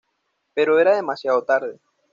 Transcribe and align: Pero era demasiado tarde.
Pero 0.55 0.79
era 0.79 0.95
demasiado 0.95 1.43
tarde. 1.43 1.79